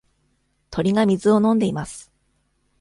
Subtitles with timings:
[0.71, 2.11] 鳥が水を飲んでいます。